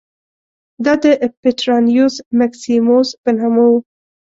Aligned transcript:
دا 0.83 0.93
د 1.03 1.05
پټرانیوس 1.41 2.15
مکسیموس 2.39 3.09
په 3.23 3.29
نامه 3.37 3.63
و 3.71 3.73